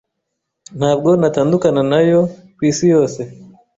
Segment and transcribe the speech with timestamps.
[0.77, 2.19] Ntabwo natandukana nayo
[2.55, 3.21] kwisi yose.